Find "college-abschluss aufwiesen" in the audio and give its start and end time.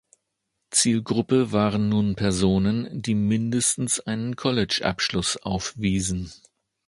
4.35-6.33